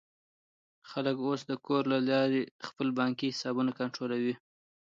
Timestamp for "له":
1.93-1.99